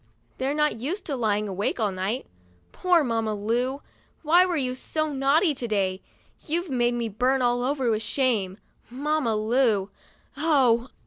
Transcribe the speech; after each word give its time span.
They're 0.39 0.55
not 0.55 0.77
used 0.77 1.05
to 1.05 1.15
lying 1.15 1.47
awake 1.47 1.79
all 1.79 1.91
night. 1.91 2.25
Poor 2.71 3.03
Mamma 3.03 3.35
Lu! 3.35 3.83
Why 4.23 4.47
were 4.47 4.57
you 4.57 4.73
so 4.73 5.13
naughty 5.13 5.53
to 5.53 5.67
day? 5.67 6.01
You've 6.47 6.71
made 6.71 6.95
me 6.95 7.07
burn 7.07 7.43
all 7.43 7.63
over 7.63 7.87
with 7.91 8.01
shame, 8.01 8.57
Mamma 8.89 9.35
Lu. 9.35 9.91
Oh 10.35 10.89